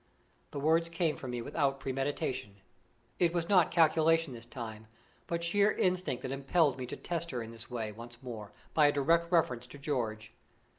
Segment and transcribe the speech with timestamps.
[0.49, 2.55] The words came from me without premeditation.
[3.19, 4.87] It was not calculation this time,
[5.27, 8.87] but sheer instinct that impelled me to test her in this way, once more, by
[8.87, 10.33] a direct reference to George.